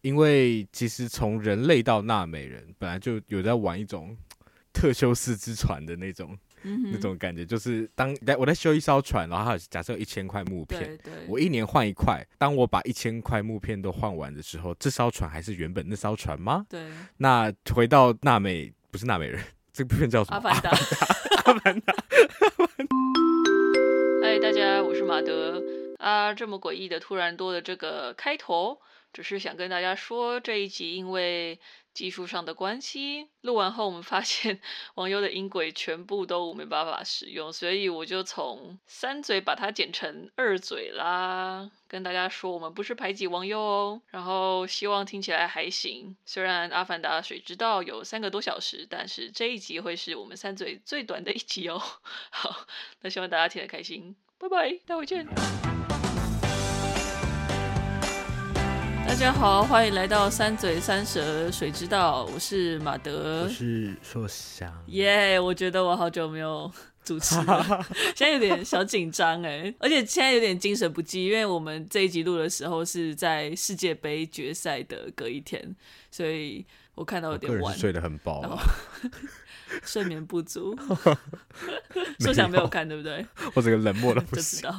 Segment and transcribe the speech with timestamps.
[0.00, 4.16] 因为其实从人类到纳美人，本来就有在玩一种
[4.72, 6.36] 特修斯之船的那种。
[6.64, 10.98] 嗯、那种感觉就是，当我在修一艘船，然后假设有一千块木片，
[11.28, 12.20] 我一年换一块。
[12.36, 16.66] 当我把一千块木片都换完的时候，这艘船还是原本那艘船吗？
[16.68, 16.82] 对。
[17.18, 19.40] 那回到纳美，不是纳美人，
[19.72, 20.36] 这部片叫什么？
[20.36, 20.70] 阿凡达。
[21.44, 21.94] 阿凡达。
[24.20, 25.62] 嗨，大家，我是马德
[25.98, 26.34] 啊。
[26.34, 28.80] 这么诡异的，突然多的这个开头，
[29.12, 31.58] 只是想跟大家说，这一集因为。
[31.94, 34.60] 技术上的关系，录完后我们发现
[34.94, 41.68] 网友的音轨全部都没办法使用，所以我就从三嘴把它剪成二嘴啦。
[41.88, 46.16] 跟大家说，我们不是排挤网友哦，然后希望听起来还行。
[46.24, 51.82] 虽然《阿凡达：水之道》有三个多小时，但是这一集会是我们三嘴最短的一集哦。
[52.30, 52.64] 好，
[53.00, 55.26] 那希望大家听得开心，拜拜，待会见。
[59.08, 66.70] 大家好，欢迎来到三嘴三舌水之道，我是马德，我是硕翔，耶！Yeah, 我觉得我好久没有
[67.02, 75.74] 主持了， 现在有点小紧张哎，而且现在有点精神不济，因为我们这一集录的时候是在世界杯决赛的隔一天，
[76.10, 78.60] 所以我看到有点晚，睡得很饱，
[79.82, 80.76] 睡眠不足，
[82.20, 83.26] 硕翔没有看对不对？
[83.54, 84.70] 我这个冷漠的不行。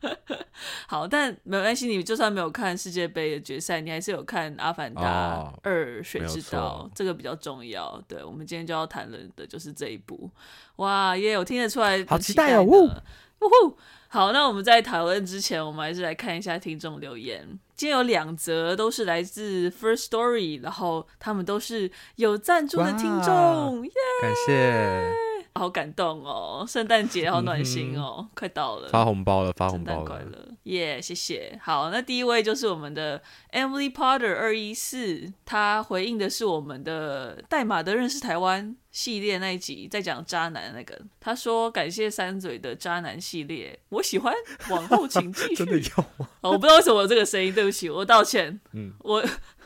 [0.86, 8.00] 好，但没关系，你就算没有看世界杯的决赛，你还是有看《阿凡达二：水之道》，这个比较重要。
[8.06, 10.30] 对，我们今天就要谈论的就是这一部。
[10.76, 11.36] 哇，耶！
[11.36, 12.62] 我听得出来，好期待哦！
[12.62, 13.76] 呜呼！
[14.08, 17.58] 好，那我们在讨论之前，我们还是来看一下听众留言。
[17.74, 23.92] 今天有两则都是来自 First Story，然后他们都是有赞助的听众，耶！
[24.20, 25.31] 感谢。
[25.54, 26.64] 好感动哦！
[26.66, 31.00] 圣诞节好暖心哦，嗯、快到了，发红包了，发红包了，圣诞快乐，耶！
[31.00, 31.58] 谢谢。
[31.62, 33.22] 好，那第一位就是我们的
[33.52, 40.98] Emily Potter 二一四，他回应的是我们的代码的认识台湾系列那一集，在讲渣男那个。
[41.20, 44.32] 他说感谢三嘴的渣男系列，我喜欢，
[44.70, 45.54] 往后请继续。
[45.64, 46.28] 真的要吗？
[46.40, 48.58] 我不知道为什么有这个声音，对不起，我道歉。
[48.72, 49.22] 嗯，我。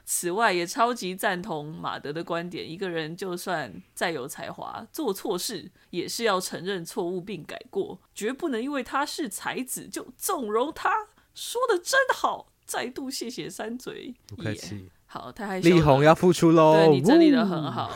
[0.08, 11.08] 此外，也超级赞同马德的观点：一个人就算再有才华，做错事也是要承认错误并改过，绝不能因为他是才子就纵容他。
[11.34, 14.14] 说的真好，再度谢谢三嘴。
[14.28, 14.76] 不客气。
[14.76, 14.88] Yeah.
[15.08, 15.68] 好，太害羞。
[15.68, 16.74] 力宏要付出喽！
[16.74, 17.92] 对，你整理的很好，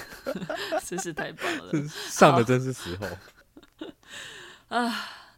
[0.84, 1.72] 真是太棒了。
[2.08, 3.06] 上的真是时候。
[4.68, 4.90] 啊，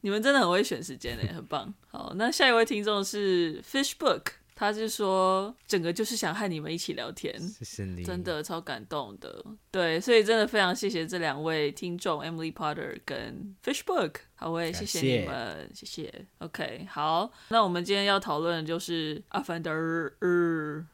[0.03, 1.75] 你们真的很会选时间呢，很棒。
[1.91, 4.22] 好，那下一位听众是 Fishbook。
[4.58, 9.44] 他是说，整个就是想和你们一起聊天，谢谢你，真的超感动的。
[9.70, 16.12] 对，所以真的非常谢谢这两位听众，Emily Potter 跟 Fishbook，好，我也谢谢你们，谢谢。
[16.38, 20.16] OK，好，那我们今天要讨论的就是《阿凡达二》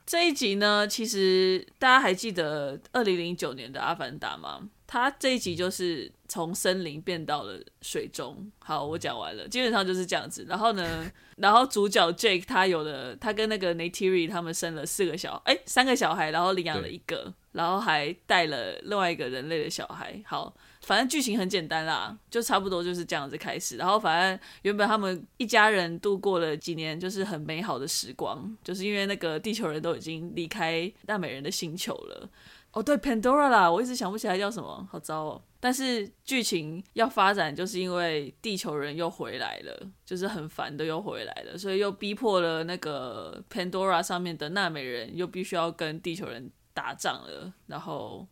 [0.06, 0.88] 这一集呢。
[0.88, 4.70] 其实大家还记得二零零九年的《阿凡达》吗？
[4.86, 8.50] 他这一集就是从森林变到了水中。
[8.60, 10.46] 好，我讲完了，基本上就是这样子。
[10.48, 20.22] 然后呢， 然后主角 Jake 他有了，他跟那个 Neytiri 他们生了四个小，哎，三个小孩，然后领养了一个，对然后还带了另外一个人类的小孩。
[20.26, 23.76] 好，反正剧情很简单啦，就差不多就是这样子开始。
[23.76, 32.28] 然后反正原本他们一家人度过了几年，就是很美好的时光，就是因为那个地球人都已经离开纳美人的星球了。
[32.72, 35.40] 哦，对，Pandora 啦，我一直想不起来叫什么，好糟哦。
[35.60, 47.54] 但是剧情要发展，就是因为地球人又回来了，就是很烦的又回来了，所以又逼迫了那个 Pandora 上面的纳美人，又必须要跟地球人打仗了。
[47.68, 48.28] 然后，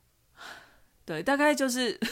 [1.06, 1.98] 对，大概就是。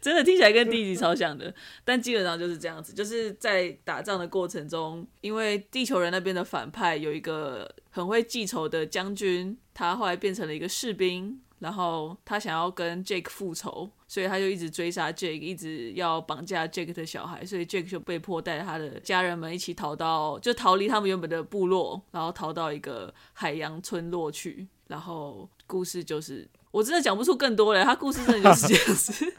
[0.00, 1.54] 真的听起来跟第一集超像的，
[1.84, 26.46] 但基本上就是这样子，就是在打仗的过程中，因为地球人那边的反派有一个很会记仇的将军，他后来变成了一个士兵，然后他想要跟 Jake 复仇，所以他就一直追杀 Jake，一直要绑架 Jake 的小孩，所以 Jake 就被迫带他的家人们一起逃到，就逃离他们原本的部落，然后逃到一个海洋村落去，然后故事就是。
[26.70, 29.34] 我真的讲不出更多了，他故事真的就是这样子，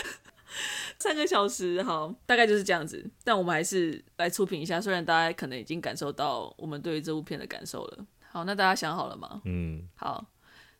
[1.00, 3.02] 三个小时，好，大概就是这样子。
[3.24, 8.04] 但我们还是来出品一下，虽然大家可能已经感受到我们对于这部片的感受了。
[8.30, 9.40] 好，那大家想好了吗？
[9.46, 10.26] 嗯，好，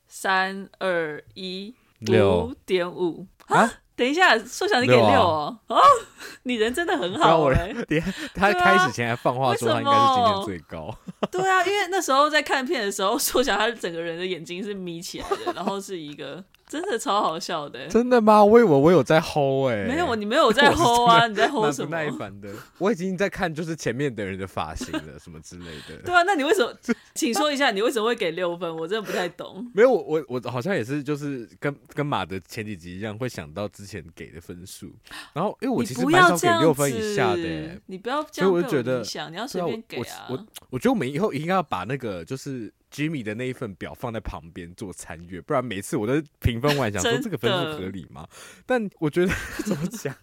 [0.07, 1.75] 三二一，
[2.07, 3.81] 五点五啊。
[3.99, 5.83] 等一下，硕翔你给六哦，啊、哦，
[6.45, 8.05] 你人真的很好哎、欸！
[8.33, 10.97] 他开始前还放话说他应该是今天最高。
[11.33, 16.43] 对啊，因为那时候在看片的时候，硕翔他整个人的眼睛是眯起来的，然后是一个。
[16.69, 18.45] 真的超好笑的，真的吗？
[18.45, 21.89] 我以为我有在 hold 哎，没有，你没有在 hold 啊，你在 hold 什么？
[21.89, 25.97] 不耐烦的，我已经在看就是前面的人的发型了，什么之类的。
[26.05, 26.73] 对啊，那你为什么
[27.15, 28.77] 请说一下你为什么会给六分？
[28.77, 29.67] 我真的不太懂。
[29.75, 34.93] 没有，我我我好像也是，就是跟跟马的前几集一样，会想到之前给的分数。
[35.33, 40.27] 然后，因为我其实蛮少给六分以下的，你不要这样，所以我就觉得你要随便给啊。
[40.29, 42.73] 我我，我觉得我们以后应该要把那个就是。
[42.93, 48.27] Jimmy 的那一份表放在旁边做参阅，不然每次我都评分完想说这个分数合理吗？
[48.67, 49.33] 但我觉得
[49.65, 50.15] 怎么讲，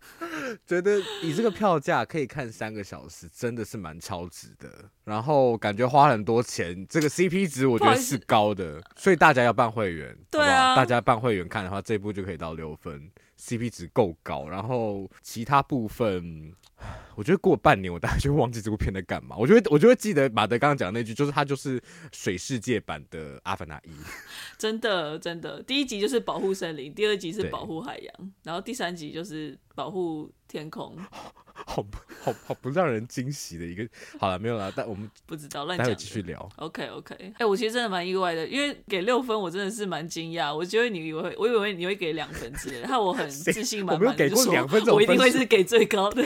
[0.66, 4.90] 觉得以这个票价可以看三个小时，真的是蛮超值的。
[5.04, 10.76] 然后感觉花很多钱，这个 CP 值我觉得是高的，所以大家要办会员，对啊，好不好？
[10.76, 14.48] 大家办会员看的话，这一部就可以到六分，CP 值够高。
[14.48, 16.54] 然后其他部分。
[17.16, 19.36] 我觉得过半年，我大概就会忘记这部片在干嘛。
[19.36, 21.82] 我就会，我就会记得马德刚刚讲的那句，就是他就是
[22.12, 23.90] 水世界版的《阿凡达一》。
[24.56, 30.98] 真的，真的，第一集就是保护森林，第二集是保护海洋，然后第三集就是保护天空。
[31.54, 31.84] 好
[32.22, 33.86] 好好不让人惊喜的一个，
[34.18, 36.48] 好了没有了，但我们不知道，乱讲，待会继续聊。
[36.56, 40.52] OK OK，哎、欸，我其实真的蛮意外的，因为给六分，我真的是蛮惊讶。
[40.54, 46.22] 我觉得你以为，我以为你会给两分之类的，然后我很自信满满的说，我一定会是给最高的。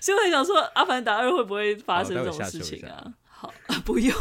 [0.00, 3.14] 所以我很想说，《阿凡达二》会不会发生这种事情啊？
[3.26, 3.50] 好，
[3.84, 4.14] 不用。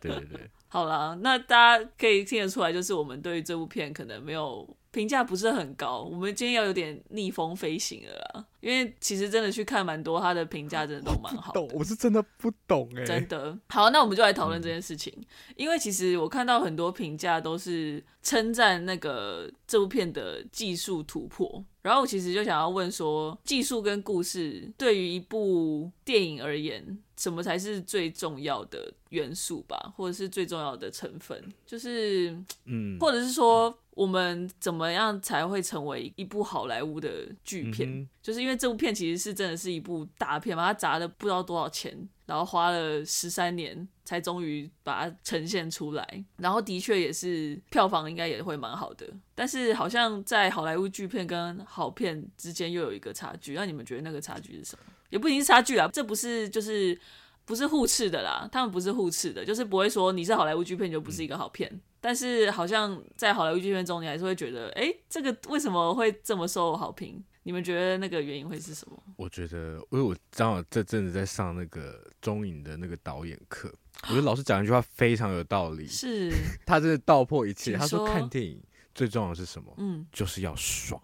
[0.00, 4.76] 对对对，好了，那大家可以听得出来，就是我们对于这部片可能没有。
[4.96, 11.60] 评价不是很高，我们今天要有点逆风飞行了啦，因为其实真的去看蛮多，他的评价真的都蛮好的。
[11.60, 13.58] 我，我是真的不懂哎、欸，真的。
[13.68, 15.24] 好，那我们就来讨论这件事情，嗯、
[15.56, 31.52] 因为其实我看到很多评价都是称赞那个这部片的技术突破，然后我其实就想要问说，技术跟故事对于一部电影而言，什么才是最重要的元素吧，或者是最重要的成分？
[31.66, 33.78] 就是，嗯，或者是说。
[33.96, 37.90] 我们怎么样才会成为一部好莱坞的巨片？
[37.90, 49.08] 嗯、就是因为这部片其实是真的是一部大片嘛，它砸了不知道多少钱，然后花了十三年才终于把它呈现出来，然后的确也是票房应该也会蛮好的。
[49.34, 54.92] 但是好像在好莱坞巨片跟好片之间又有一个差距，那你们觉得那个差距是什么？
[55.10, 56.98] 也不一定是差距啊，这不是就是
[57.44, 61.70] 不是互斥的啦，他们不是互斥的，就是不会说你是好莱坞巨片就不是一个好片。
[61.72, 67.20] 嗯但是好像在好莱坞巨片中，你还是会觉得，哎、欸，这个为什么会这么受好评？
[67.42, 68.96] 你们觉得那个原因会是什么？
[69.16, 73.72] 我觉得，因为我刚好这阵子在上那个中影的那个导演课，
[74.04, 76.30] 我觉得老师讲一句话非常有道理，是
[76.64, 77.72] 他真的道破一切。
[77.72, 78.62] 说他说看电影
[78.94, 79.74] 最重要的是什么？
[79.78, 81.02] 嗯，就是要爽。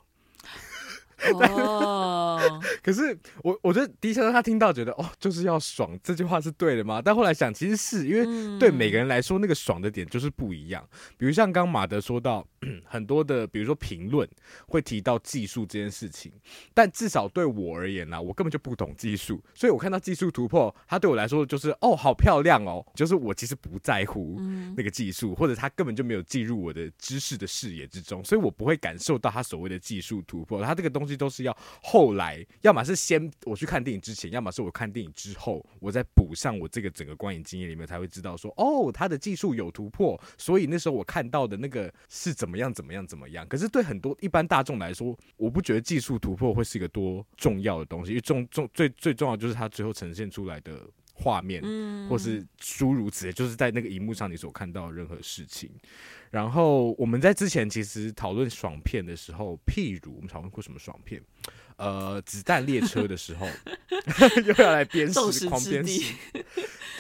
[1.33, 7.01] 哦，可是我我觉得的确他听到觉得哦，就是要爽这句话是对的吗？
[7.05, 10.87] 但后来想，其实是因为对每个人来说，那个爽的点就是不一样。
[11.17, 12.45] 比如像刚马德说到
[12.85, 14.29] 很多的，比如说评论
[14.67, 16.33] 会提到技术这件事情，
[16.75, 24.41] 但至少对我而言呢，我根本就不懂技术，所以我看到技术突破，他对我来说就是哦，好漂亮哦，就是我其实不在乎
[24.77, 30.61] 那个技术，或者他根本就没有进入我的知识的视野之中，所以我不会感受到他所谓的技术突破。
[30.61, 31.12] 他这个东西。
[31.13, 43.47] 这都是要后来，要么是先我去看电影之前，要么是我看电影之后，我再补上我这个整个观影经验里面才会知道说，哦，他的技术有突破，所以那时候我看到的那个是怎么样怎么样怎么样。
[43.47, 50.81] 可是对很多一般大众来说，我不觉得技术突破会是一个多重要的东西，因为重重最最重要就是他最后呈现出来的
[51.13, 51.63] 画面，
[52.09, 55.71] 或是诸如此类，就是在那个荧幕上你所看到的任何事情。
[56.31, 61.23] 然后我们在之前其实讨论爽片的时候，譬如我们讨论过什么爽片？
[61.77, 63.47] 呃，子弹列车的时候
[64.47, 66.15] 又要来鞭尸， 狂鞭尸。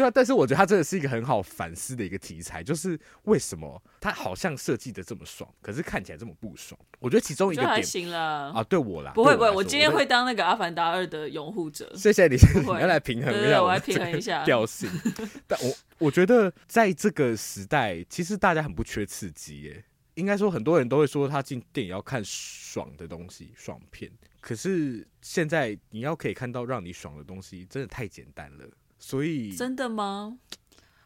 [0.02, 6.78] 对啊，但是我觉得它真的是一个很好反思的一个题材，就是为什么它好像设计的这么爽，可是看起来这么不爽？
[6.98, 11.92] 我觉得其中一个点还行了啊，对我啦，不会不会，我今天会当那个《阿凡达二》的拥护者。
[11.94, 14.90] 谢谢你，你要来平衡一下，我来平衡一下 调性。
[15.46, 19.84] 但我我觉得在这个时代，其实大家很不缺刺激耶。
[20.14, 24.10] 应该说，很多人都会说他进电影要看爽的东西，爽片。
[24.40, 28.68] 可是现在你要可以看到让你爽的东西，真的太简单了。
[29.02, 30.38] 所以真的吗？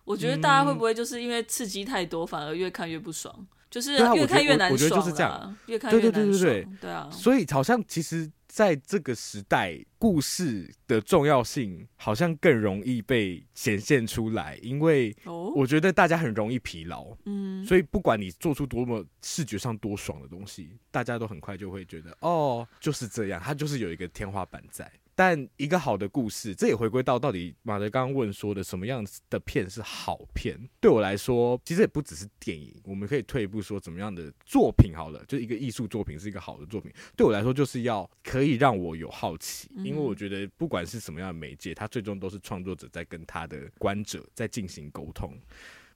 [0.05, 3.35] 我觉得大家会不会就是因为刺激太多，反而越看越不爽？
[3.69, 4.73] 就是越看越难爽。
[4.73, 6.13] 我觉得就是这样，越看越难爽。
[6.13, 7.09] 对对对对对，对啊。
[7.11, 8.31] 所以好像其实。
[8.47, 15.15] 在这个时代，故事的重要性好像更容易被显现出来，因为
[15.55, 24.91] 我觉得大家很容易疲劳，嗯，所以不管你做出多么视觉上多爽的东西，大家都很快就会觉得，哦，就是这样，它就是有一个天花板在。
[25.17, 30.57] 但一个好的故事，这也回归到到底马德刚刚问说的什么样的片是好片？
[30.79, 36.93] 对我来说，其实也不只是电影，我们可以退一步说，怎么样的作品好了，就一个艺术作品是一个好的作品。
[37.17, 45.35] 对我来说，就是要可以让我有好奇，因为我觉得不管是什么样的媒介，它最终都是创作者在跟他的观者在进行沟通。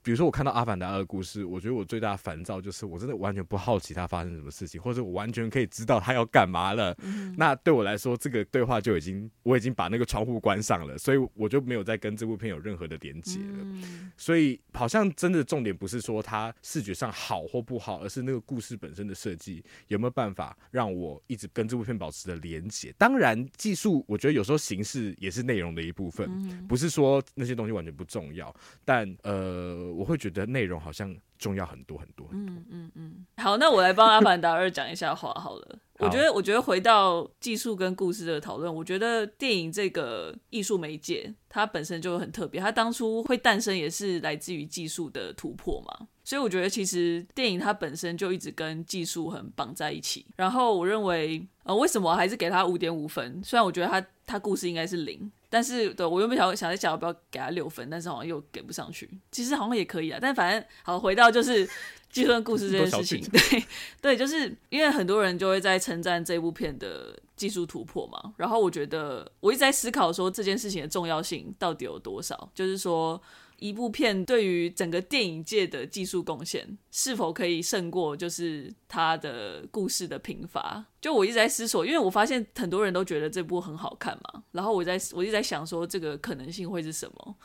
[0.03, 6.97] 比如说，我看到《阿凡达二》的故事，我觉得我最大的烦躁就是，我真的完全不好奇他发生什么事情，或者我完全可以知道他要干嘛了。
[7.03, 13.59] 嗯、那对我来说，这个对话就已经我已经把那个窗户关上了，所以我就没有再跟这部片有任何的连接了。
[13.61, 22.91] 嗯、所以，好像真的重点不是说它视觉上好或不好，而是那个故事本身的设计有没有办法让我一直跟这部片保持着连接。
[22.97, 29.90] 当然，技术我觉得有时候形式也是内容的一部分，嗯、不是说那些东西完全不重要，但呃。
[29.93, 32.57] 我会觉得内容好像重要很多很多很多。
[32.57, 33.27] 嗯嗯嗯。
[33.37, 35.79] 好，那我来帮《阿凡达二》讲一下话好了。
[36.01, 42.61] 我觉得，我觉得回到技术跟故事的讨论，我觉得电影这个艺术媒介它本身就很特别。
[42.61, 46.07] 它当初会诞生也是来自于技术的突破嘛。
[46.25, 50.27] 所以我觉得其实电影它本身就一直跟技术很绑在一起。
[50.37, 53.43] 然后我认为，呃，为什么我还是给它五点五分？
[53.45, 55.31] 虽然我觉得它它故事应该是零。
[55.53, 59.11] 但是，对，我原本想想在想要不要给他六分，但是好像又给不上去。
[59.33, 61.69] 其实好像也可以啊，但反正好回到就是
[62.11, 63.65] 计算故事这件事情， 对
[64.01, 68.35] 对，就是因为很多人就会在称赞这部片的技术突破嘛。
[68.37, 73.21] 然后我觉得我一直在思考说这件事情的重要性到底有多少，就是说。
[73.61, 80.83] 一部片对于整个电影界的技术贡献是否可以胜过就是它的故事的贫乏？
[80.99, 87.37] 就我一直在思索，因为我发现很多人都觉得这部很好看嘛，然后我在我一直在想说这个可能性会是什么？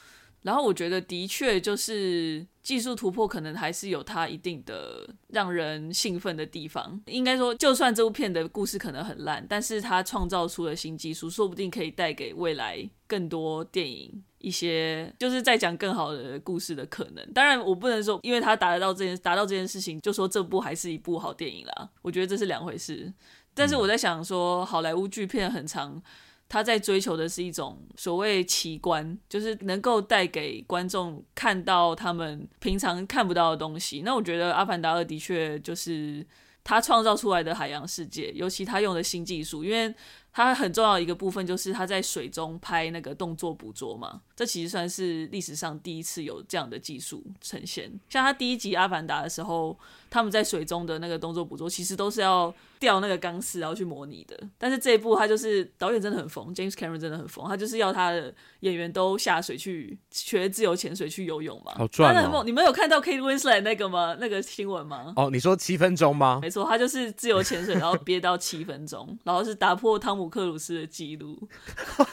[0.45, 7.01] 然后我觉得的确就是技术突破可能还是有它一定的让人兴奋的地方。
[7.07, 14.23] 应该说，就算这部片的故事可能很烂，但是它创造出了新技术，说不定可以带给未来更多电影。
[14.37, 21.89] 一些就是在讲更好的故事的可能，当然我不能说，因为它达得到这件达到这件事情，就说这部还是一部好电影啦。
[22.03, 23.11] 我觉得这是两回事。
[23.55, 25.99] 但是我在想说，好莱坞巨片很长，
[26.47, 34.01] 他在追求的是一种所谓奇观，就是能够带给观众看到他们平常看不到的东西。
[34.03, 36.25] 那我觉得《阿凡达二》的确就是
[36.63, 39.93] 他创造出来的海洋世界，尤其他用的新技术，因为。
[40.37, 47.89] 它很重要的一个部分就是他在水中拍那个动作捕捉嘛，这其实算是历史上第一次有这样的技术呈现。
[48.09, 54.37] 像他第一集《阿凡达》的时候，他们在水中的那个动作捕捉，其实都是要吊那个钢丝然后去模拟的。
[54.57, 61.73] 但是这一部他就是导演真的很疯，James Cameron 真的很疯，他就是要他的演员都下水去学自由潜水去游泳嘛。
[61.75, 62.43] 好赚哦！
[62.45, 64.15] 你们有看到 Kate Winslet 那个吗？
[64.19, 65.13] 那个新闻吗？
[65.15, 66.39] 哦，你说七分钟吗？
[66.41, 70.25] 没错，他就是自由潜水，然后憋到七分钟， 然后是打破汤姆。
[70.35, 71.47] 克鲁斯的记录，
[71.95, 72.11] 好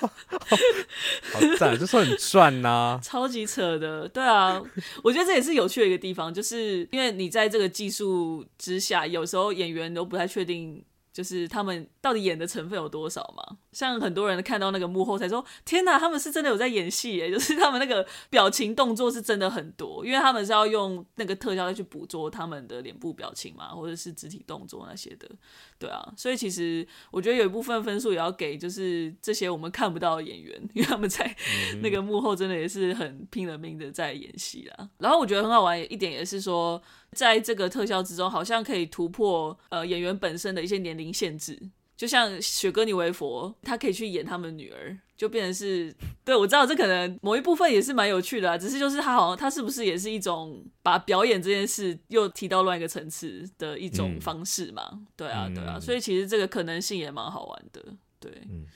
[1.58, 4.62] 赞，就说很赚呐、啊， 超级扯的，对啊，
[5.02, 10.84] 我觉得这也是有趣的一个地方，就是因为你在这个技术之下，有时候演员都不太确定。
[11.12, 13.58] 就是他们到底演的成分有多少嘛？
[13.70, 25.28] 像很多人看到那个幕后才说：“天哪，他们是真的有在演戏耶！” 就是他们那个表情动作是真的很多，因为他们是要用那个特效再去捕捉他们的脸部表情嘛，或者是肢体动作那些的。
[25.78, 31.36] 对啊，所以其实我觉得有一部分分数也要给，就是这些我们看不到的演员， 因为他们在
[31.82, 34.88] 那个幕后真的也是很拼了命的在演戏啦。
[34.96, 36.82] 然后我觉得很好玩一点也是说。
[37.12, 41.58] 在这个特效之中，好像可以突破呃演员本身的一些年龄限制，
[41.96, 54.82] 就像雪歌尼维佛，他可以去演他们女儿，就变成是，对，我知道这可能某一部分也是蛮有趣的啊，只是就是他好像他是不是也是一种把表演这件事又提到另一个层次的一种方式嘛？
[54.92, 57.82] 嗯、对啊，对啊，所以其实这个可能性也蛮好玩的，
[58.18, 58.32] 对。
[58.50, 58.66] 嗯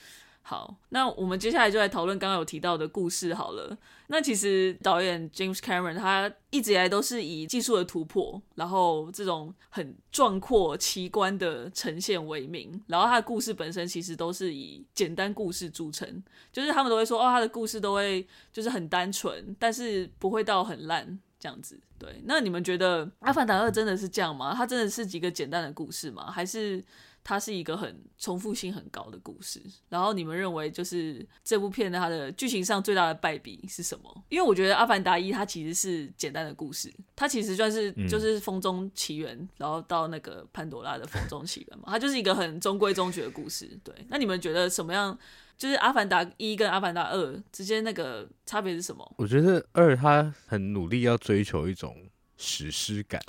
[0.49, 3.77] 好，那我们接下来就来讨论刚刚有提到的故事好了。
[4.07, 12.81] 那其实导演 James Cameron 他一直以来都是以技术的突破，然后这种很壮阔奇观的呈现为名。
[12.87, 16.23] 然后他的故事本身其实都是以简单故事著称，
[16.53, 21.79] 就是他们都会说哦，他的故事都会就是很单纯，但是不会到很烂这样子。
[21.97, 24.53] 对，那你们觉得《阿凡达二》真的是这样吗？
[24.53, 26.29] 它真的是几个简单的故事吗？
[26.29, 26.85] 还是？
[27.29, 34.25] 它是一个很重复性很高的故事，然后你们认为就是这部片它的剧情上最大的败笔是什么？
[34.29, 43.77] 因为我觉得《阿凡达一》它其实是简单的故事，它其实算是就是风中奇缘，嗯、然后到那个潘朵拉的风中奇缘嘛，它就是一个很中规中矩的故事。
[43.83, 45.19] 对，那你们觉得什么样？
[45.57, 47.19] 就是《阿凡达一》跟《阿凡达二》
[47.51, 49.15] 之间那个差别是什么？
[49.19, 51.97] 我觉得二他很努力要追求一种
[52.37, 53.21] 史诗感。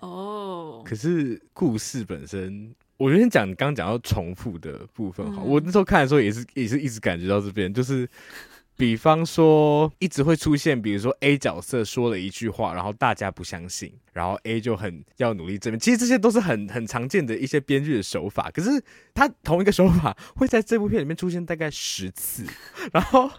[0.00, 8.08] 哦，可是故事本身我先讲你刚刚讲到重复的部分哈，嗯、我那时候看的时候也是也是一直感觉到这边就是。
[8.76, 15.78] 比方说，一直会出现，比如说 A 角色说了一句话，然后大家不相信，然后 A 就很要努力证明。
[15.78, 18.50] 其实这些都是很很常见的一些编剧的手法。
[18.50, 18.82] 可是
[19.14, 22.44] 他同一个手法会在这部片里面出现大概十次，
[22.92, 23.30] 然后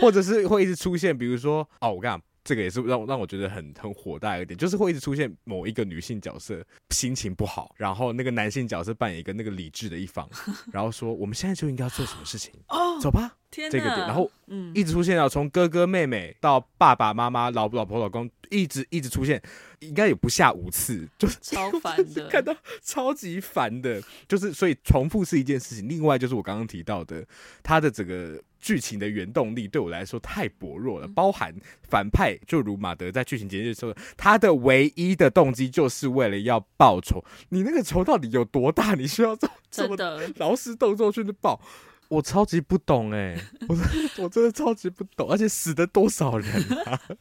[0.00, 2.22] 或者是会一直出现，比如说哦，我跟你讲。
[2.42, 10.28] 这个也是让让我觉得很很火大一点，就是会一直出现某一个女性角色心情不好，然后那个男性角色扮演一个那个理智的一方，
[10.72, 12.52] 然后说我们现在就应该要做什么事情？
[12.68, 19.40] 哦，走吧，天，这个点，然后嗯，一直出现到从哥哥妹妹到爸爸妈妈、老老婆老公，一直一直出现，
[19.80, 27.24] 应该有不下五次，就是超 烦的，看到超级烦的，就是所以重复是一件事情，另外就是我刚刚提到的
[27.62, 28.40] 他的整个。
[28.60, 31.54] 剧情的原动力对我来说太薄弱了，包含
[31.88, 37.24] 反派就如马德在剧情结束的时候，他的唯一的动机就是为了要报仇。
[37.48, 38.94] 你那个仇到底有多大？
[38.94, 39.96] 你需要做这么
[40.36, 41.60] 劳师动众去报？
[42.08, 46.50] 我超级不懂哎、欸，我我真的超级不懂，而且死的多少人
[46.84, 47.00] 啊？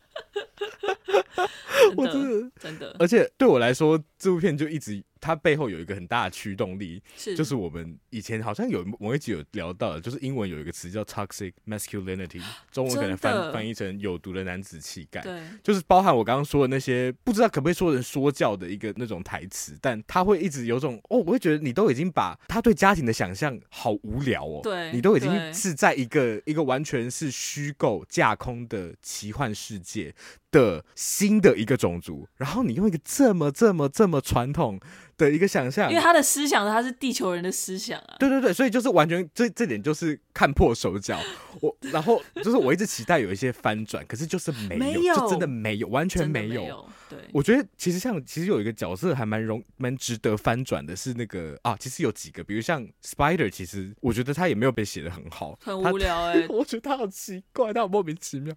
[1.95, 5.01] 我真的真的，而且对我来说，这部片就一直。
[5.21, 7.35] 它背后有一个很大的驱动力，是。
[7.35, 30.13] 就是我们以前好像有某一集有聊到的，就是英文有一个词叫 toxic masculinity，中文可能翻翻译成有毒的男子气概，对，就是包含我刚刚说的那些不知道可不可以说人说教的一个那种台词，但他会一直有种哦，我会觉得你都已经把他对家庭的想象好无聊哦，对，你都已经是在一个一个完全是虚构架空的奇幻世界
[30.51, 34.79] 的新的一个种族，然后你用一个这么这么这么传统
[35.17, 41.19] 的一个想象，因为他的思想他是地球人的思想啊，对对对，所以就是完全这这点就是看破手脚。
[41.61, 46.61] 我然后就是我一直期待有一些翻转，可是就是没有，没有就真的没有，完全没有。
[46.61, 58.55] 没有对，我觉得其实像其实有一个角色还蛮容蛮值得翻转的，是那个啊，其实有几个，比如像 Spider，其实我觉得他也没有被写的很好，很无聊哎、欸， 我觉得他好奇怪，他好莫名其妙。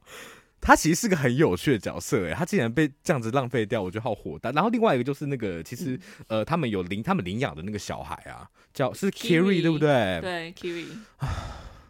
[0.63, 4.53] 他其实是个很有趣的角色，哎，他竟然被这样子浪费掉，我觉得好火大。
[4.53, 5.97] 然后另外一个就是那个，其实、
[6.29, 10.21] 嗯、呃，他们有领他们领养的那个小孩啊，叫是 Kiri 对不对？
[10.23, 11.29] 对，Kiri 啊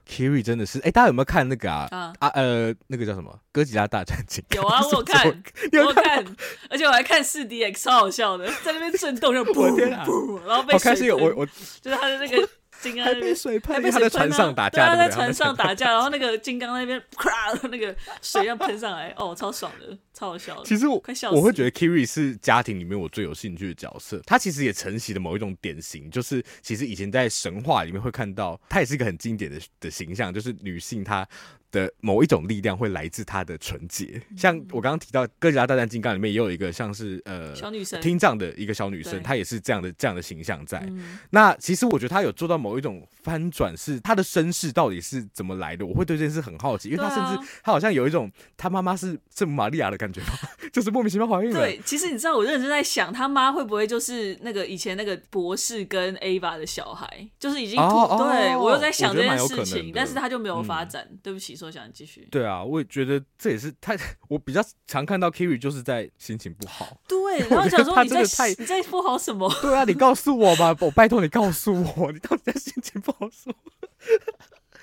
[0.09, 1.87] ，Kiri 真的是，哎，大家有没有看那个啊？
[1.91, 3.38] 啊，啊呃，那个叫什么？
[3.52, 4.62] 哥吉拉大战金刚？
[4.62, 6.25] 有啊， 我有看，我有看，
[6.71, 9.70] 而且我还看四 DX，超好笑的，在那边震动就 噗
[10.07, 12.49] 噗，然后被开心，我我就是他的那个。
[12.83, 20.64] 金刚还被水喷，他在船上打架，他在船上打架，然后那个金刚那边咵， 那个水要喷上来，哦，超爽的，超好笑的。
[20.64, 24.20] 其实我我会觉得 Kiri 是家庭里面我最有兴趣的角色。
[24.27, 31.27] 他其实也承袭了某一种典型，就是其实以前在神话里面会看到，他也是一个很经典的的形象，就是女性她。
[31.72, 40.81] 的某一种力量会来自她的纯洁，像我刚刚提到《哥吉拉大战金刚》里面也有一个像是呃小女生听障的一个小女生，她也是这样的这样的形象在。
[40.81, 45.87] 嗯、那其实我觉得她有做到某一种翻转，是她的身世到底是怎么来的？
[45.87, 50.21] 我会对这件事很好奇，因为她甚至她好像有一种她妈妈是圣母玛利亚的感觉，
[50.73, 51.61] 就是莫名其妙怀孕了。
[51.61, 61.07] 对，其实你知道我认真在想，他妈会不会就是那个以前那个博士跟 Ava 的小孩，就是已经对、哦、我又在想这件事情，但是他就没有发展。
[61.09, 61.53] 嗯、对不起。
[61.53, 63.95] 说想继续，对啊，我也觉得这也是他
[64.29, 69.49] 我比较常看到 Kiri 就是在心情不好，对， 然后想说你在你在不好什么？
[69.61, 73.55] 对啊，你告诉我吧，我拜托你告诉我，你到底在心情不好什么？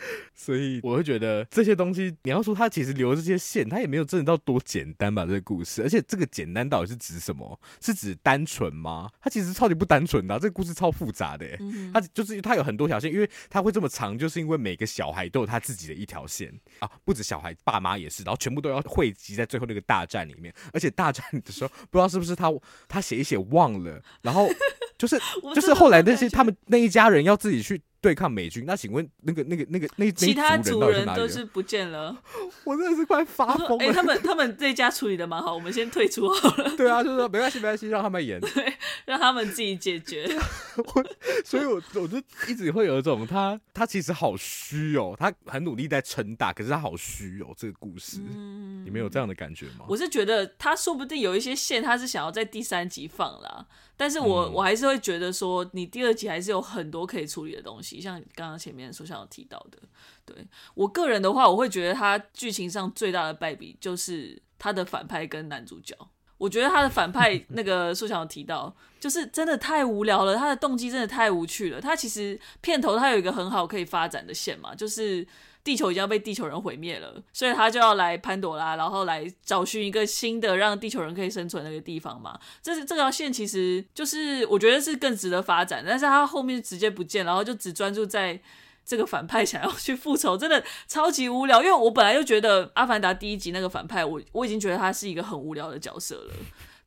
[0.36, 5.26] 所以我会觉得这些东西，你要说他其实留这些线，他也没有真的到多简单吧？
[5.26, 7.60] 这个故事，而且这个简单到底是指什么？
[7.82, 9.10] 是指单纯吗？
[9.22, 11.46] 他其实超级不单纯的、啊，这个故事超复杂的。
[11.94, 20.54] 他就是他有很多条线，因为他会这么长，就是因为每个小孩都有他自己的一条线啊，不止小孩，爸妈也是，然后全部都要汇集在最后那个大战里面。
[20.72, 22.50] 而且大战的时候，不知道是不是他
[22.88, 24.50] 他写一写忘了，然后
[24.98, 25.20] 就是
[25.54, 27.82] 就是后来那些他们那一家人要自己去。
[28.02, 32.16] 对抗美军，那请问那个、那个、那个、那其他族人都是不见了，
[32.64, 33.84] 我真的是快发疯了。
[33.84, 36.74] 哎、欸，他们他们这家处理的蛮好，我们先退出好了。
[36.78, 38.74] 对啊，就是说没关系，没关系，让他们演，对，
[39.06, 40.30] 让他们自己解决。
[40.78, 41.06] 我，
[41.44, 47.54] 所以我我就一直会有一种他他其实好虚哦，他很努力在撑大，可是他好虚哦。
[47.58, 49.86] 这个故事，嗯、你们有这样的感觉吗？
[49.90, 53.66] 我是觉得他说不定有一些线，他是想要在第三集放啦。
[53.98, 59.80] 但是我、嗯、我还是会觉得说，你第二集还是有很多可以处理的东西，像刚刚前面所想要提到的。
[60.26, 65.96] 对我个人的话，我会觉得他剧情上最大的败笔就是他的反派跟男主角。
[66.38, 71.82] 我觉得他的反派 那个所想要提到，就是真的太无聊了，他的动机真的太无趣了。
[71.82, 75.28] 他其实片头他有一个很好可以发展的线嘛，就是
[75.64, 82.40] 地球已经要被地球人毁灭了，所以他就要来潘朵拉，然后来找寻一个新的让地球人可以生存的那个地方嘛。
[82.62, 88.40] 这是这条线其实就是我觉得是更值得发展，但是他后面直接不见，然后就只专注在
[88.86, 91.62] 这个反派想要去复仇，真的超级无聊。
[91.62, 96.34] 因为我本来就觉得《阿凡达》第一集那个反派，我我已经觉得他是一个很无聊的角色了，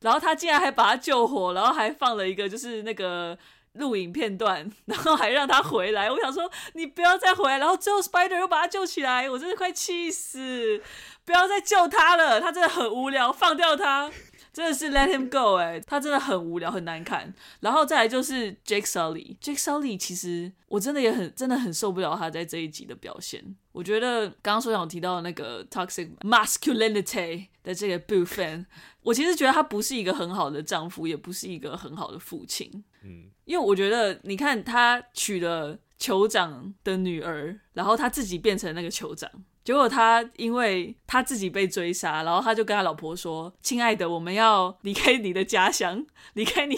[0.01, 3.37] 然后他竟然还把他救活，然后还放了一个就是那个。
[3.73, 6.09] 录影片段，然后还让他回来。
[6.11, 7.57] 我想说，你不要再回来。
[7.57, 10.81] 然后最后 Spider 又把他救起来，我真的快气死！
[11.25, 14.11] 不要再救他了，他真的很无聊，放掉他，
[14.53, 17.33] 真的是 Let him go 哎，他真的很无聊，很难看。
[17.61, 23.43] 然后再来就是 Jake Sully，Jake Sully 其实我真的也很真的很受不了他在这一集的表现。
[23.71, 28.67] 我觉得刚刚所长提到的那个 Toxic Masculinity 的这个部分，
[29.01, 32.83] 我其实觉得他不是一个很好的丈夫，也不是一个很好的父亲。
[33.03, 39.31] 嗯，因为我觉得，你看他娶了酋长的女儿，然后他自己变成那个酋长。
[39.63, 46.75] 结果他因为他自己被追杀，然后他就跟他老婆说：“亲爱的，我们要离开你的家乡，离开你，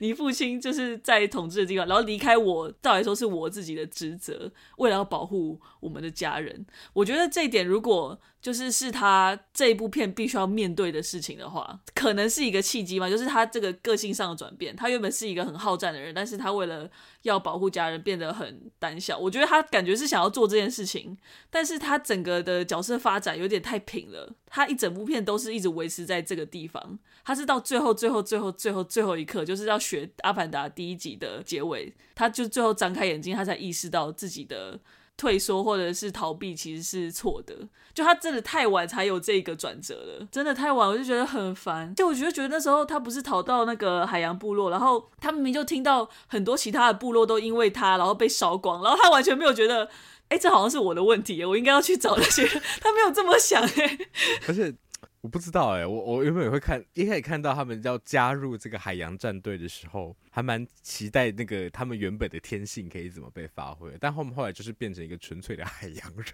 [0.00, 14.76] 你父亲就是在统治的地方，然后离开我，照来说是我自己的职责，为了要保护我们的家人。”我觉得这一点如果就是是他这一部片必须要面对的事情的话，可能是一个契机嘛，就是他这个个性上的转变。
[14.76, 16.88] 他原本是一个很好战的人，但是他为了
[17.28, 19.18] 要保护家人变得很胆小。
[19.18, 21.16] 我觉得他感觉是想要做这件事情，
[21.50, 24.34] 但是他整个的角色发展有点太平了。
[24.46, 34.80] 他一整部片都是一直维持在这个地方，他是到最后、最后、最后、最后、最后一刻，就是要学《阿凡达》第一集的结尾，他就最后张开眼睛，他才意识到自己的。
[35.18, 37.54] 退缩或者是逃避其实是错的，
[37.92, 41.94] 就他真的太晚才有这个转折了，真的太晚，我就觉得很烦。
[41.94, 49.86] 就我觉得觉得那时候他不是逃到那个海洋部落，然后他明明就听到很多其他的部落都因为他然后被烧光，然后他完全没有觉得，
[50.30, 52.46] 哎，这好像是我的问题，我应该要去找那些，
[52.80, 53.98] 他没有这么想哎。
[54.46, 54.72] 而且。
[55.20, 66.26] 我不知道哎、我我原本也会看，一开始看到他们要加入这个海洋战队的时候，还蛮期待那个他们原本的天性可以怎么被发挥，但后面后来就是变成一个纯粹的海洋人。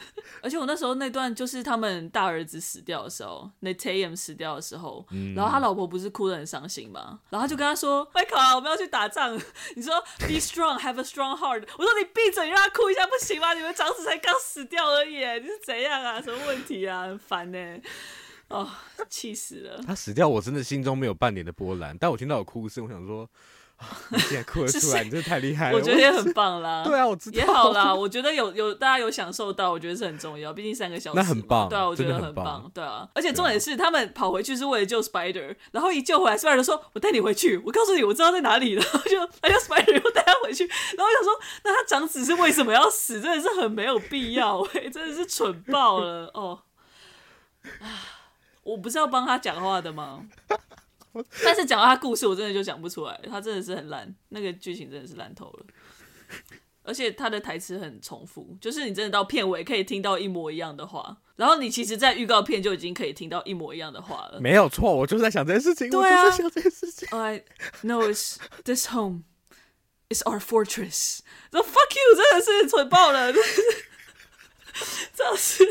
[0.44, 7.18] 而且我那时候那段就是他们大儿子死掉的时候，Neteyam 死掉的时候，嗯、然后他老婆不是哭得很伤心吗？
[7.30, 9.35] 然后他就跟他说：“Michael，我们要去打仗，
[9.74, 13.54] 你说 Be strong, have a strong heart。”我说：“你闭嘴，让他哭一下不行吗？
[13.54, 16.20] 你们长子才刚死掉而已，你是怎样啊？
[16.20, 17.04] 什么问题啊？
[17.04, 17.80] 很烦呢！
[18.48, 18.70] 哦，
[19.09, 23.26] 气死了。”他死掉，我真的心中没有半点的波澜，但我听到有哭声，我想说。
[24.09, 25.77] 你现在哭得出来，你真的太厉害了。
[25.77, 26.83] 我觉得也很棒啦。
[26.87, 27.37] 对啊，我知道。
[27.37, 30.53] 也好啦，我觉得有有大家有享受到，我觉得是很重要。
[30.53, 31.69] 毕竟三个小时，那很棒。
[31.69, 32.71] 对啊，我觉得很棒。
[32.73, 38.83] 对啊，而且重点是他们跑回去是为了救 Spider，然后一救回来，Spider 说：“我带你回去，我告诉你，我知道在哪里了。
[38.93, 40.67] ”然后就哎呀，Spider 又带他回去。
[40.67, 41.33] 然后我想说，
[41.65, 43.21] 那他长子是为什么要死？
[43.21, 46.61] 真的是很没有必要， 哎，真的是蠢爆了哦。
[47.81, 47.87] 啊，
[48.63, 50.21] 我不是要帮他讲话的吗？
[51.44, 55.66] 但是讲到他故事，我真的就讲不出来，他真的是很烂，那个剧情真的是烂透了，
[56.83, 64.40] 而且他的台词很重复，就是你真的到片尾可以听到一模一样的话，然后你其实，在预告片就已经可以听到一模一样的话了。
[64.40, 67.09] 没有错，我就是在想这件事情，对啊，我就是在想这件事情。
[67.11, 67.44] I
[67.83, 69.24] know it's this home
[70.11, 71.20] is our fortress.
[71.50, 73.33] The fuck you，真的是蠢爆了，
[75.14, 75.64] 这是。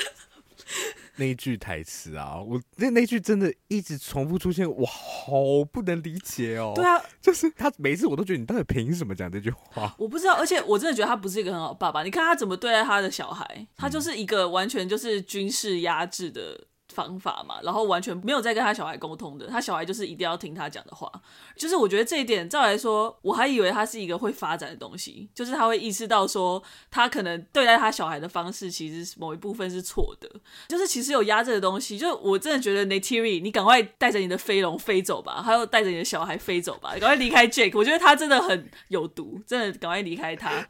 [1.16, 6.74] 那一句台词啊，我那那句真的一直重复出现，我好不能理解哦。
[6.76, 9.94] 对啊，就是他每次我都觉得你到底凭什么讲这句话？
[9.98, 12.04] 我不知道，而且我真的觉得他不是一个很好爸爸。
[12.04, 16.68] 你看他怎么对待他的小孩，他就是一个完全就是军事压制的。
[16.94, 21.12] 方法嘛，然后完全没有在跟他小孩沟通的，他小孩就是一定要听他讲的话。
[21.58, 30.30] 就是我觉得这一点，照来说，我还以为他是一个会发展的东西，就是他会意识到说，他可能对待他小孩的方式，其实某一部分是错的。
[30.68, 37.78] 就是其实有压制的东西，就是我真的觉得 n a t i r i 你赶快带着你的飞龙飞走吧，还有带着你的小孩飞走吧，赶快离开 Jack，。
[37.78, 40.68] 我觉得他真的很有毒，真的赶快离开他。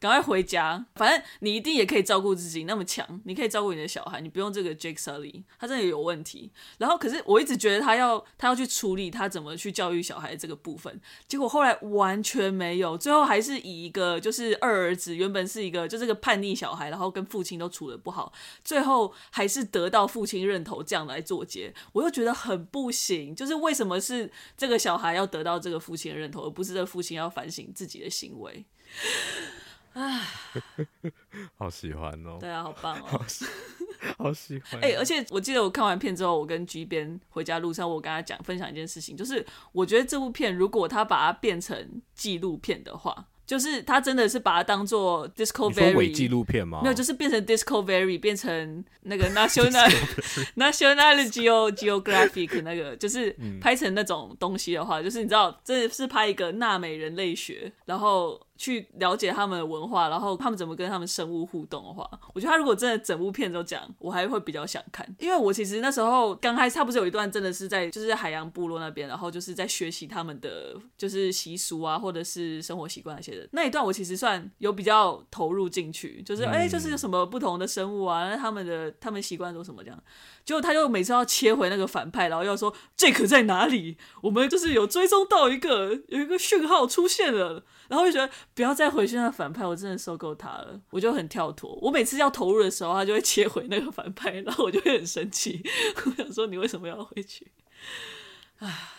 [0.00, 6.50] 赶快回家，反正你一定也可以照顾自己，那么强，你可以照顾你的小孩，你不用这个 Jake Sully，他真的有问题。
[6.78, 18.32] 然后，可是我一直觉得他要他要去处理他怎么去教育小孩这个部分，结果后来完全没有，最后还是以一个就是二儿子，原本是一个就是个叛逆小孩，然后跟父亲都处得不好，
[18.64, 28.64] 最后还是得到父亲认同这样来做结，我又觉得很不行，就是为什么是这个小孩要得到这个父亲的认同，而不是这个父亲要反省自己的行为？
[29.92, 30.22] 唉，
[31.58, 32.38] 好喜欢哦！
[32.40, 33.44] 对啊，好棒哦， 好喜，
[34.18, 34.80] 好喜欢。
[34.80, 43.26] 哎、欸，而且我记得我看完片之后，我跟 G 边回家路上，我跟他讲分享一件事情，就是我觉得这部片如果他把它变成纪录片的话。
[43.46, 46.82] 就是他真的是把它当做 Discovery 伪纪录片吗？
[46.84, 49.90] 没有，就是变成 Discovery，变成那个 National
[50.54, 58.40] National Geo Geographic 那个，就是拍成那种东西的话，就是你知道，这是拍一个纳美人类学，然后。
[58.60, 65.08] 去了解他们的文化，然后他们怎么跟他们生物互动的话，我觉得他如果真的整部片都讲，我还会比较想看。
[65.18, 79.98] 因为我其实那时候刚开始，他不是有一段真的是在就是在海洋部落那边，然后就是在学习他们的就是习俗啊，或者是生活习惯那些的那一段，我其实算有比较投入进去，就是哎、欸，就是有什么不同的生物啊，那他们的他们习惯都什么这样。
[80.44, 83.96] 结果他就每次要切回那个反派，然后要说 Jake 在哪里？
[84.20, 91.78] 我们就是有追踪到一个有一个讯号出现了，然后就觉得不要再回去那反派，我真的受够他了，我就很跳脱。
[91.80, 95.62] 我每次要投入的时候，他就会切回那个反派， 然后我就会很生气，
[96.04, 97.50] 我想说你为什么要回去？
[98.58, 98.90] 唉，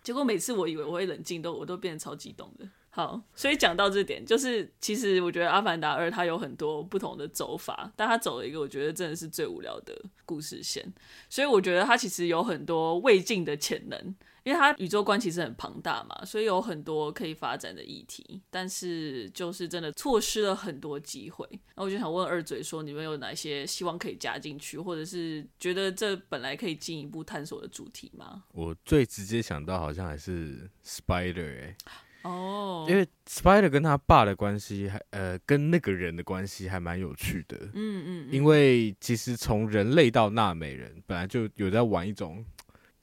[0.00, 2.68] 结果每次我以为我会冷静，都我都变得超激动的。
[2.90, 10.86] 好，所以讲到这点，就是其实我觉得《阿凡达二》它有很多不同的走法，但它走了一个我觉得真的是最无聊的故事线。
[11.28, 14.14] 所以我觉得它其实有很多未尽的潜能，
[14.48, 21.46] 因为它宇宙观其实很庞大嘛，所以有很多可以发展的议题，但是就是真的错失了很多机会。
[21.76, 28.44] 那我就想问二嘴说，你们有哪些希望可以加进去，或者是觉得这本来可以进一步探索的主题吗？
[28.52, 31.76] 我最直接想到好像还是 Spider 哎、欸。
[32.22, 37.56] 哦，因为 Spider 跟他爸的关系还呃，跟那个人的关系还蛮有趣的。
[37.56, 42.44] 嗯嗯，嗯，因为其实从人类到纳美人，本来就有在玩一种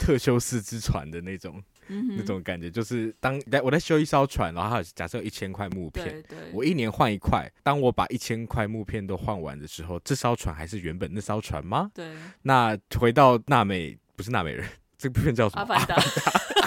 [0.05, 7.51] 特修斯之船的那种、嗯、那种感觉，就是当我在修一艘船，然后假设有一千块木片，我一年换一块。
[7.63, 11.89] 当我把一千块木片都换完的时候，这艘船还是原本那艘船吗？
[11.95, 12.05] 对。
[12.43, 14.63] 那回到娜美，不是娜美人，
[14.95, 15.61] 这部片叫什么？
[15.61, 15.95] 阿凡达。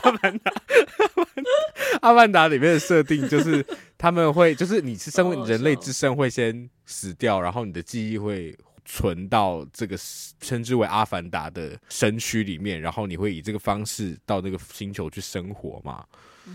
[0.03, 0.53] 阿凡达。
[2.03, 3.65] 阿凡达里面的设定就是
[3.97, 8.57] 他们会，就是你是身为人类之身会先死掉，然后你的记忆会
[8.91, 9.95] 存到这个
[10.41, 16.03] 称之为阿凡达的身躯里面，然后你会以这个方式到那个星球去生活嘛。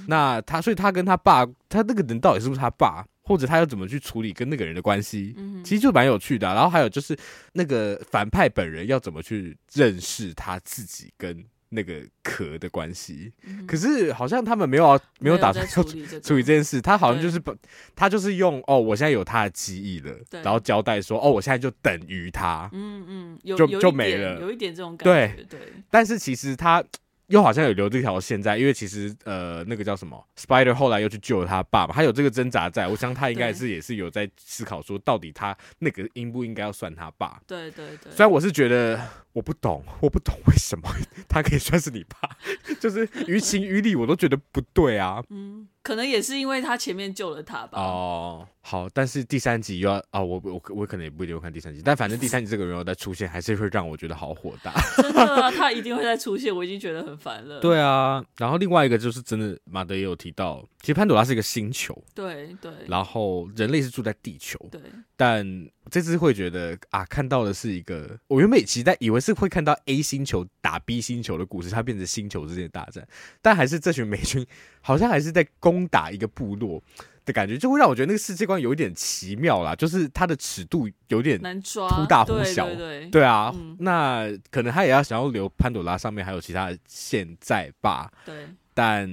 [0.07, 6.55] 那他，所以他跟他爸，他那个人到底是不是他爸，或者他要怎么去处理跟那个人的关系，其实就蛮有趣的啊。
[6.55, 7.15] 然后还有就是
[7.51, 11.45] 那个反派本人要怎么去认识他自己跟。
[11.73, 17.53] 那个壳的关系，嗯，可是好像他们没有没有打算处理，这个，处理这件事，他好像就是把，
[17.95, 25.59] 他就是用哦，我现在有他的记忆了，然后交代说哦，我现在就等于他，嗯嗯，就就没了，有一点这种感觉，对，对，
[25.89, 26.83] 但是其实他。
[27.27, 32.85] 又好像有留这条线在，因为其实呃，那个叫什么 Spider 后来又去救了他爸爸，他有这个挣扎在。
[32.85, 37.41] 我想他应该是也是有在思考说，到底他那个应不应该要算他爸？
[37.47, 38.11] 对对对。
[38.11, 38.99] 虽然我是觉得
[39.33, 40.89] 我不懂， 我不懂为什么
[41.27, 42.29] 他可以算是你爸，
[42.79, 45.21] 就是于情于理我都觉得不对啊。
[45.29, 45.67] 嗯。
[45.83, 47.77] 可能也是因为他前面救了他吧。
[47.77, 54.71] 哦，好，但是第三集又要啊、哦，我我我可能也不一定会看第三集，但反正第三集这个人要再出现，还是会让我觉得好火大。
[54.95, 57.59] 真的啊，他一定会再出现，我已经觉得很烦了。
[57.59, 61.97] 对啊，然后另外一个就是真的，马德也有提到，其实潘朵拉是一个星球。
[62.13, 62.71] 对对。
[62.87, 64.59] 然后人类是住在地球。
[64.69, 64.79] 对。
[65.15, 65.43] 但
[65.89, 73.07] 这次会觉得啊，看到的是一个我原本期待以为是会看到 A 星球打 B 星球的故事，它变成星球之间的大战，
[73.41, 74.45] 但还是这群美军
[74.81, 76.83] 好像还是在攻打一个部落
[77.23, 88.35] 的感觉，就会让我觉得那个世界观有一点奇妙啦，就是它的尺度有点难抓，忽大忽小，对对对，对啊，嗯，那可能他也要想要留潘朵拉上面还有其他的线在吧，对。
[88.73, 89.07] 但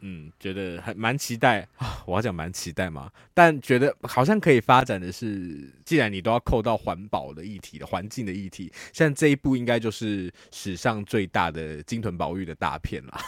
[0.00, 2.02] 嗯，觉得还蛮期待啊！
[2.06, 13.20] 我要讲蛮期待嘛，但觉得好像可以发展的是，既然你都要扣到环保的议题的环境的议题，像这一部应该就是史上最大的金屯宝玉的大片啦。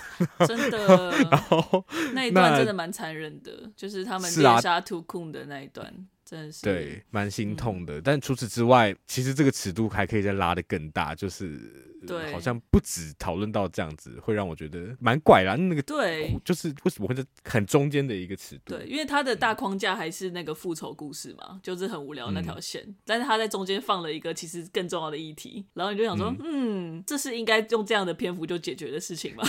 [0.47, 5.93] 真的， 然后那一段真的蛮残忍的，就是他们猎杀图控的那一段。
[6.29, 8.03] 真的是对，蛮心痛的，嗯。
[8.05, 15.55] 但除此之外，其实这个尺度还可以再拉得更大，就是对，好像不止讨论到这样子，会让我觉得蛮怪啦。
[15.55, 18.75] 那个对，就是为什么会在很中间的一个尺度？
[18.75, 22.97] 对，因为它的大框架还是那个复仇故事嘛，就是很无聊那条线，嗯。
[23.05, 29.45] 但是他在中间放了一个其实更重要的议题，然后你就想说，嗯，嗯这是应该用这样的篇幅就解决的事情吗？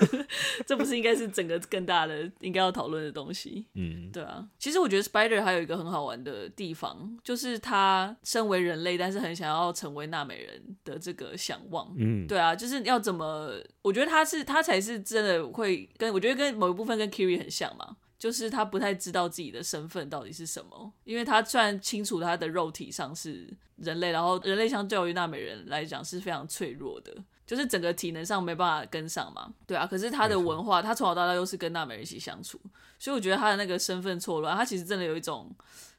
[0.66, 3.66] 这不是应该是整个更大的应该要讨论的东西？
[3.74, 4.46] 嗯，对啊。
[4.58, 6.10] 其实我觉得 Spider 还有一个很好玩。
[6.10, 11.89] 玩的地方就是他身为人类，但是很想要成为纳美人的这个想望。
[11.96, 13.52] 嗯，对啊，就是要怎么？
[13.82, 27.12] 我觉得他是他才是真的会跟我觉得跟某一部分跟 Kiri 很像嘛，就是他不太知道自己的身份到底是什么，因为他虽然清楚他的肉体上是人类，然后人类相较于纳美人来讲是非常脆弱的。
[27.46, 29.52] 就是整个体能上没办法跟上嘛。
[29.66, 32.60] 对啊，可是他的文化，他从小到大又是跟纳美人一起相处，
[32.96, 35.52] 所以我觉得他的那个身份错乱，他其实真的有一种。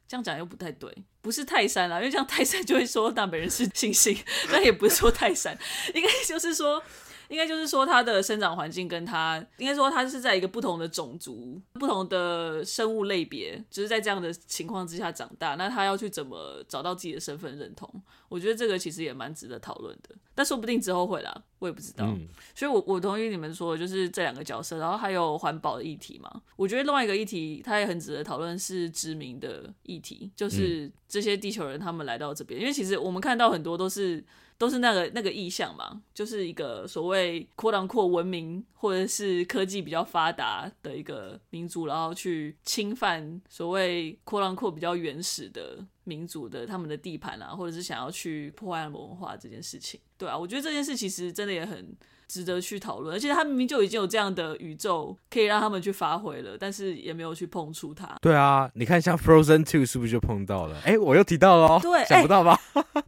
[0.08, 4.18] 这样讲又不太对，不是泰山啦，因为这样泰山就会说大美人是猩猩，
[4.50, 5.58] 但也不是说泰山，
[5.94, 6.82] 应该就是说。
[7.28, 15.54] 应该就是说，它的生长环境跟它，应该说它是在一个不同的种族、不同的生物类别，就是在这样的情况之下长大。
[15.54, 17.88] 那他要去怎么找到自己的身份认同？
[18.28, 20.14] 我觉得这个其实也蛮值得讨论的。
[20.34, 22.06] 但说不定之后会啦，我也不知道。
[22.06, 26.42] 嗯、所以我，我我同意你们说的，就是这两个角色，然后还有环保的议题嘛。
[26.56, 34.24] 我觉得另外一个议题，它也很值得讨论，是殖民的议题，就是这些地球人他们来到这边，因为其实我们看到很多都是。
[34.62, 49.98] 都是那个那个意象嘛，就是一个所谓扩张扩文明或者是科技比较发达的一个民族，然后去侵犯所谓扩张扩比较原始的民族的他们的地盘啊，或者是想要去破坏文化这件事情。
[50.16, 51.96] 对啊，我觉得这件事其实真的也很
[52.28, 58.16] 值得去讨论，而且他明明就已经有这样的宇宙可以让他们去发挥了，但是也没有去碰触它。
[58.22, 60.80] 对啊，你看像 Frozen Two 是不是就碰到了？
[60.84, 62.56] 哎，我又提到了哦，对，想不到吧？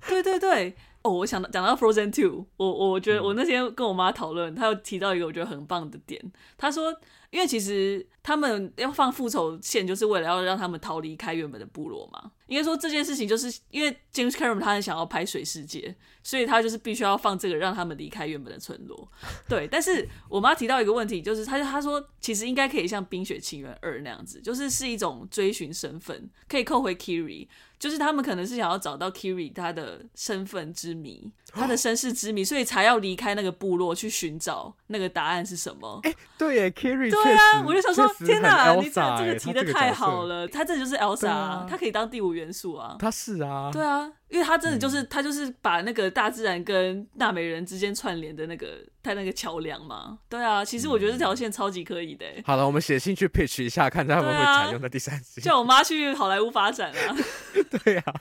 [0.09, 0.75] 对对对。
[1.05, 6.93] 哦，我想到讲到 Frozen Two，我我觉得我那天跟我妈讨论，她又提到一个我觉得很棒的点，她说。
[7.31, 12.31] 因为其实他们要放复仇线，就是为了要让他们逃离开原本的部落嘛。
[12.47, 19.11] 应该说这件事情，就是因为 James Cameron 他很想要拍水世界，所以他就是必须要放这个，让他们离开原本的村落。
[19.49, 27.49] 对，但是我妈提到一个问题，就是她她说其实应该可以像《冰雪奇缘二》那样子，就是是一种追寻身份，可以扣回 Kiri，
[27.85, 36.01] 就是他们可能是想要找到 Kiri 他的身份之谜， 他的身世之谜，所以才要离开那个部落去寻找那个答案是什么。
[36.05, 37.11] 哎，对耶，Kiri。
[37.11, 44.11] 对啊，我就想说，天哪，你这这个提的太好了，他这就是 Elsa，啊，他可以当第五元素啊，他是啊，对啊。
[44.29, 52.27] 因为他真的就是、嗯、他就是把那个大自然跟纳美人之间串联的那个他那个桥梁嘛，对啊，其实我觉得这条线超级可以的。
[52.45, 55.41] 好了，我们写信去 pitch 一下，看他会不会采用在第三集。
[55.41, 57.17] 叫我妈去好莱坞发展啊。
[57.85, 58.15] 对啊，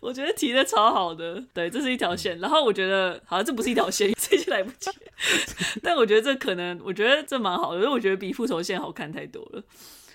[0.00, 2.38] 我觉得提的超好的，对，这是一条线。
[2.38, 4.90] 然后我觉得好像这不是一条线，这些来不及。
[5.82, 9.62] 但我觉得这可能，我觉得这蛮好的，因为我觉得比复仇线好看太多了。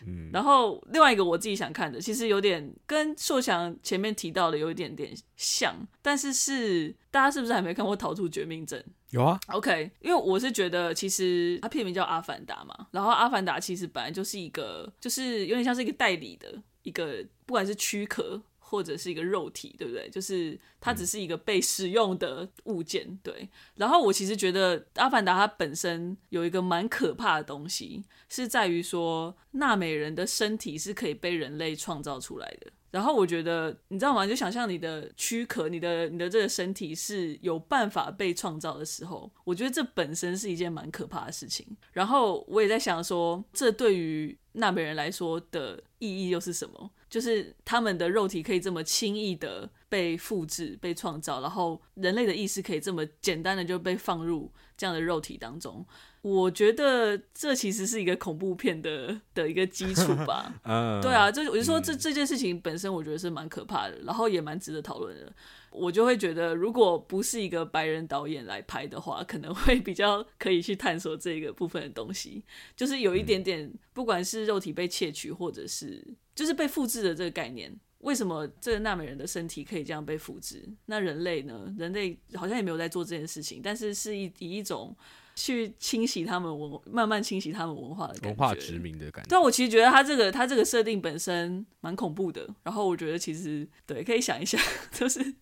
[0.05, 8.79] 嗯，然后另外一个我自己想看的，其实有点跟硕强前面提到的有一点点像，但是是大家是不是还没看过《逃出绝命镇》？
[9.09, 18.41] 有啊，OK，因为我是觉得其实它片名叫《阿凡达》嘛，然后《阿凡达》其实本来就是一个，就是有点像是一个代理的一个，不管是躯壳。
[18.69, 20.09] 或者是一个肉体，对不对？
[20.09, 23.47] 就是它只是一个被使用的物件，对。
[23.75, 32.69] 然后我其实觉得《阿凡达》它本身有一个蛮可怕的东西，是在于说纳美人的身体是可以被人类创造出来的。
[32.89, 34.25] 然后我觉得，你知道吗？
[34.25, 41.65] 就想象你的躯壳，你的你的这个身体是有办法被创造的时候，我觉得这本身是一件蛮可怕的事情。
[41.91, 46.89] 然后我也在想说，这对于纳美人来说的意义又是什么？
[47.09, 55.85] 就是他们的肉体可以这么轻易的被复制、被创造，然后人类的意识可以这么简单的就被放入这样的肉体当中。
[56.21, 60.53] 我觉得这其实是一个恐怖片的的一个基础吧。
[60.65, 65.31] 嗯，对啊，这我就说这这件事情本身，我觉得是蛮可怕的，然后也蛮值得讨论的。
[65.69, 72.43] 我就会觉得，如果不是一个白人导演来拍的话，可能会比较可以去探索这个部分的东西，
[72.75, 76.15] 就是有一点点，不管是肉体被窃取，或者是。
[76.35, 80.63] 就是被复制的这个概念，为什么这个纳美人的身体可以这样被复制？
[80.85, 81.73] 那人类呢？
[81.77, 84.95] 人类好像也没有在做这件事情，但是是以以一种
[85.35, 89.27] 去清洗他们文，慢慢清洗他们文化的感觉，文化殖民的感觉。
[89.29, 92.47] 但我其实觉得他这个他这个设定本身蛮恐怖的。
[92.63, 94.59] 然后我觉得其实对，可以想一下，
[94.91, 95.33] 就是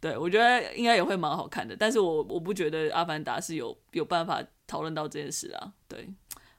[0.00, 1.76] 对我觉得应该也会蛮好看的。
[1.76, 5.72] 但是我我不觉得阿凡达是有有办法讨论到这件事啊。
[5.88, 6.08] 对。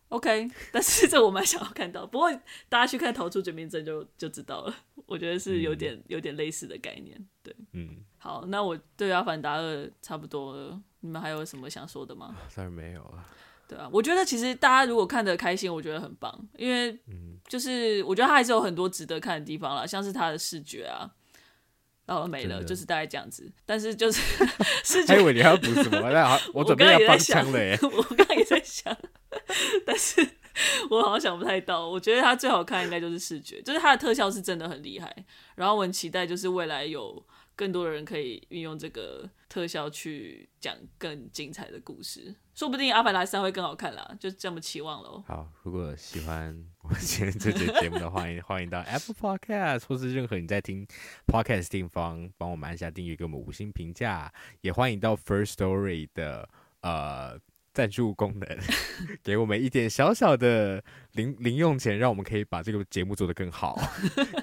[0.09, 2.31] OK， 但是这我蛮想要看到，不过
[2.67, 4.75] 大家去看《逃出绝命镇》就就知道了。
[5.05, 7.97] 我觉得是有点、嗯、有点类似的概念，对，嗯。
[8.17, 12.35] 好，那我对《阿凡达二》差不多了，你们还有什么想说的吗？
[12.53, 13.25] 当然没有了。
[13.67, 16.99] 对啊，我觉得其实大家如果看得开心，我觉得很棒，因为
[17.47, 21.11] 就是我觉得它还是有很多值得看的地方啦，像是它的视觉啊。
[22.05, 23.47] 然后没了，就是大概这样子。
[23.67, 24.19] 但是就是
[24.83, 26.39] 视觉，还以为你还要补什么？
[26.55, 27.77] 我准备要帮腔了耶。
[27.83, 28.97] 我刚刚也在想。
[29.85, 30.27] 但是
[30.89, 35.25] 我好像想不太到，我觉得它最好看应该就是视觉，就是它的特效是真的很厉害。
[35.55, 45.23] 然后我很期待，就是未来有更多的人可以运用这个特效去讲更精彩的故事，说不定《阿凡达三》会更好看啦，就这么期望喽。
[45.27, 50.87] 好，如果喜欢我们今天这节节目的话，欢迎欢迎到 Apple Podcast 或是任何你在听
[51.27, 56.49] Podcast 地方，帮我们按下订阅，给我们五星评价，也欢迎到 First Story 的
[56.81, 57.39] 呃。
[57.73, 58.57] 赞助功能，
[59.23, 63.79] 给我们一点小小的零零用钱，让我们可以把这个节目做得更好。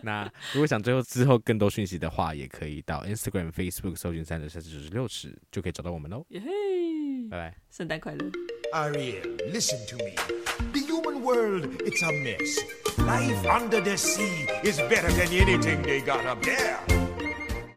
[0.02, 6.24] 那如果想最后之后更多讯息的话，也可以到 Instagram、Facebook 搜寻三十三十九十六尺，就可以找到我们喽。
[6.30, 6.48] 耶嘿，
[7.30, 8.30] 拜拜，圣诞快乐。
[8.72, 9.22] Ariel,
[9.52, 10.14] listen to me.
[10.72, 12.58] The human world, it's a mess.
[12.98, 16.78] Life under the sea is better than anything they got up there.